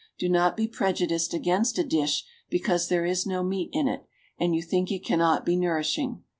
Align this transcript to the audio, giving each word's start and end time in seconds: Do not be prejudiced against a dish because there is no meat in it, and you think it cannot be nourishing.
Do 0.17 0.27
not 0.29 0.57
be 0.57 0.67
prejudiced 0.67 1.31
against 1.31 1.77
a 1.77 1.83
dish 1.83 2.25
because 2.49 2.87
there 2.87 3.05
is 3.05 3.27
no 3.27 3.43
meat 3.43 3.69
in 3.71 3.87
it, 3.87 4.03
and 4.39 4.55
you 4.55 4.63
think 4.63 4.91
it 4.91 5.05
cannot 5.05 5.45
be 5.45 5.55
nourishing. 5.55 6.23